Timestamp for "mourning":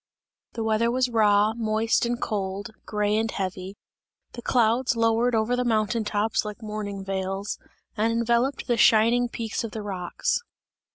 6.63-7.05